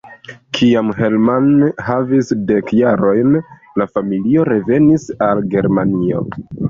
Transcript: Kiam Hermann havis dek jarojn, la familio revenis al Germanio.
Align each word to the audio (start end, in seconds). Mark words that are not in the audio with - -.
Kiam 0.59 0.87
Hermann 0.99 1.59
havis 1.89 2.33
dek 2.53 2.73
jarojn, 2.79 3.35
la 3.83 3.87
familio 3.99 4.47
revenis 4.51 5.07
al 5.29 5.43
Germanio. 5.53 6.25